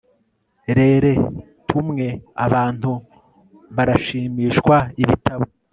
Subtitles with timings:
[0.79, 1.11] rere
[1.67, 2.07] tumwe
[2.45, 2.91] abantu
[3.75, 5.45] barashimishwaibitabo